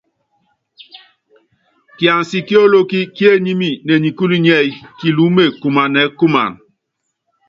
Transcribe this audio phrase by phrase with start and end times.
[1.97, 6.51] Kiansi ki olokí kíényími ne nikúlu nḭ́ɛ́yí, Kiluúme kumanɛɛ́ kuman.